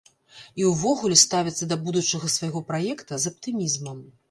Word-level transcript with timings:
І 0.61 0.63
ўвогуле 0.69 1.17
ставяцца 1.25 1.63
да 1.75 1.77
будучага 1.85 2.31
свайго 2.39 2.65
праекта 2.73 3.13
з 3.27 3.37
аптымізмам. 3.37 4.05